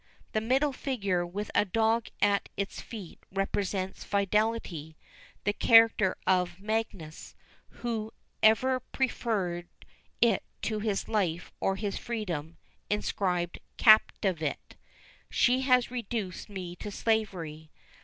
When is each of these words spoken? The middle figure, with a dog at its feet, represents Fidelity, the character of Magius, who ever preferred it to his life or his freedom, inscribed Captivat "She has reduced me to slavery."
The 0.31 0.41
middle 0.41 0.73
figure, 0.73 1.23
with 1.27 1.51
a 1.53 1.63
dog 1.63 2.07
at 2.23 2.49
its 2.57 2.81
feet, 2.81 3.19
represents 3.31 4.03
Fidelity, 4.03 4.97
the 5.43 5.53
character 5.53 6.17
of 6.25 6.59
Magius, 6.59 7.35
who 7.69 8.11
ever 8.41 8.79
preferred 8.79 9.67
it 10.19 10.41
to 10.63 10.79
his 10.79 11.07
life 11.07 11.51
or 11.59 11.75
his 11.75 11.99
freedom, 11.99 12.57
inscribed 12.89 13.59
Captivat 13.77 14.75
"She 15.29 15.61
has 15.61 15.91
reduced 15.91 16.49
me 16.49 16.75
to 16.77 16.89
slavery." 16.89 17.69